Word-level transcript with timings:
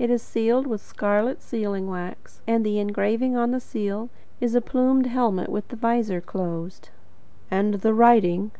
It 0.00 0.10
is 0.10 0.20
sealed 0.20 0.66
with 0.66 0.80
scarlet 0.80 1.40
sealing 1.40 1.86
wax, 1.88 2.40
and 2.44 2.66
the 2.66 2.80
engraving 2.80 3.36
on 3.36 3.52
the 3.52 3.60
seal 3.60 4.08
is 4.40 4.56
a 4.56 4.60
plumed 4.60 5.06
helmet 5.06 5.48
with 5.48 5.68
the 5.68 5.76
visor 5.76 6.20
closed." 6.20 6.88
"And 7.52 7.74
the 7.74 7.94
writing?" 7.94 8.50